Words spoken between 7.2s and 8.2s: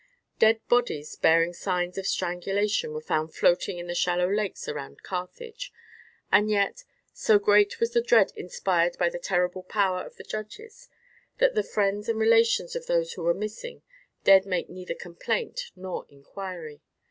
great was the